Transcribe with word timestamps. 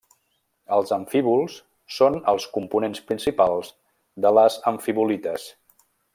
Els 0.77 0.93
amfíbols 0.95 1.57
són 1.97 2.17
els 2.33 2.47
components 2.57 3.03
principals 3.11 3.71
de 4.27 4.33
les 4.39 4.57
amfibolites. 4.73 5.47